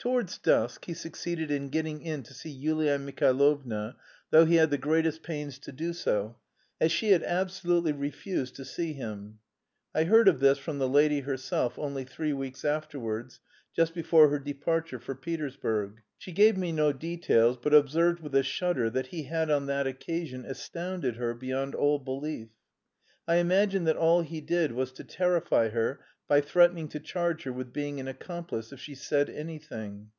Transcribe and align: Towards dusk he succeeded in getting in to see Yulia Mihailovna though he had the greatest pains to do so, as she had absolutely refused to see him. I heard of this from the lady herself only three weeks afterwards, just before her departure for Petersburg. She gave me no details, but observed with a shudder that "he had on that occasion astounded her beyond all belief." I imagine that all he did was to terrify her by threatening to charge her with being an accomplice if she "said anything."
Towards 0.00 0.38
dusk 0.38 0.84
he 0.84 0.94
succeeded 0.94 1.50
in 1.50 1.70
getting 1.70 2.02
in 2.02 2.22
to 2.22 2.32
see 2.32 2.50
Yulia 2.50 3.00
Mihailovna 3.00 3.96
though 4.30 4.44
he 4.44 4.54
had 4.54 4.70
the 4.70 4.78
greatest 4.78 5.24
pains 5.24 5.58
to 5.58 5.72
do 5.72 5.92
so, 5.92 6.38
as 6.80 6.92
she 6.92 7.10
had 7.10 7.24
absolutely 7.24 7.90
refused 7.90 8.54
to 8.54 8.64
see 8.64 8.92
him. 8.92 9.40
I 9.92 10.04
heard 10.04 10.28
of 10.28 10.38
this 10.38 10.56
from 10.56 10.78
the 10.78 10.88
lady 10.88 11.22
herself 11.22 11.76
only 11.80 12.04
three 12.04 12.32
weeks 12.32 12.64
afterwards, 12.64 13.40
just 13.74 13.92
before 13.92 14.28
her 14.28 14.38
departure 14.38 15.00
for 15.00 15.16
Petersburg. 15.16 16.00
She 16.16 16.30
gave 16.30 16.56
me 16.56 16.70
no 16.70 16.92
details, 16.92 17.58
but 17.60 17.74
observed 17.74 18.20
with 18.20 18.36
a 18.36 18.44
shudder 18.44 18.88
that 18.90 19.08
"he 19.08 19.24
had 19.24 19.50
on 19.50 19.66
that 19.66 19.88
occasion 19.88 20.44
astounded 20.44 21.16
her 21.16 21.34
beyond 21.34 21.74
all 21.74 21.98
belief." 21.98 22.50
I 23.26 23.36
imagine 23.38 23.82
that 23.84 23.96
all 23.96 24.22
he 24.22 24.40
did 24.40 24.70
was 24.72 24.92
to 24.92 25.04
terrify 25.04 25.70
her 25.70 26.00
by 26.26 26.42
threatening 26.42 26.88
to 26.88 27.00
charge 27.00 27.44
her 27.44 27.52
with 27.52 27.72
being 27.72 27.98
an 28.00 28.06
accomplice 28.08 28.70
if 28.70 28.78
she 28.80 28.94
"said 28.94 29.30
anything." 29.30 30.10